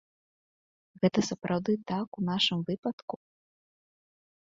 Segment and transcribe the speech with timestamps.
[1.03, 3.15] Гэта сапраўды так у нашым выпадку?